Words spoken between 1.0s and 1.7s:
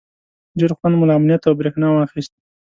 له امنیت او